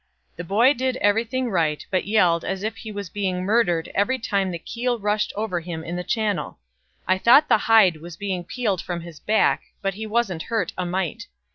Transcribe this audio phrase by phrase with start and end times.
[0.35, 4.49] The boy did everything right, but yelled as if he was being murdered every time
[4.49, 6.57] the keel rushed over him in the channel.
[7.07, 10.87] I thought the hide was being peeled from his back, but he wasn't hurt a
[10.87, 11.27] mite.